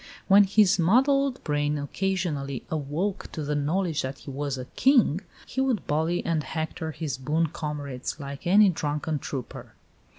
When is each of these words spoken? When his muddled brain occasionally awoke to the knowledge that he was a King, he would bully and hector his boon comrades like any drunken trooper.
When 0.27 0.45
his 0.45 0.79
muddled 0.79 1.43
brain 1.43 1.77
occasionally 1.77 2.63
awoke 2.71 3.31
to 3.33 3.43
the 3.43 3.53
knowledge 3.53 4.01
that 4.01 4.17
he 4.17 4.31
was 4.31 4.57
a 4.57 4.65
King, 4.65 5.21
he 5.45 5.61
would 5.61 5.85
bully 5.85 6.25
and 6.25 6.41
hector 6.41 6.89
his 6.89 7.19
boon 7.19 7.49
comrades 7.49 8.19
like 8.19 8.47
any 8.47 8.69
drunken 8.69 9.19
trooper. 9.19 9.75